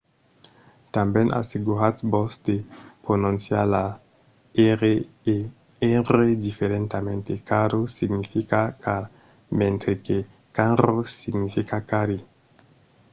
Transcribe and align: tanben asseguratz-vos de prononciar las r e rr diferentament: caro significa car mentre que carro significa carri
tanben 0.93 1.29
asseguratz-vos 1.39 2.31
de 2.47 2.55
prononciar 3.05 3.65
las 3.75 3.91
r 4.79 4.83
e 5.33 5.35
rr 6.07 6.19
diferentament: 6.47 7.25
caro 7.49 7.81
significa 7.97 8.59
car 8.83 9.03
mentre 9.61 9.91
que 10.05 10.17
carro 10.57 10.95
significa 11.21 11.77
carri 11.91 12.19